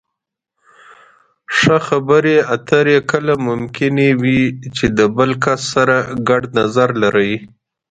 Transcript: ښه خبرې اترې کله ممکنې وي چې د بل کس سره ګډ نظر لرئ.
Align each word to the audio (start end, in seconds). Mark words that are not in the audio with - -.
ښه 1.57 1.77
خبرې 1.87 2.35
اترې 2.55 2.97
کله 3.11 3.33
ممکنې 3.47 4.09
وي 4.21 4.41
چې 4.75 4.85
د 4.97 4.99
بل 5.17 5.31
کس 5.43 5.61
سره 5.73 5.95
ګډ 6.29 6.43
نظر 6.59 6.89
لرئ. 7.01 7.33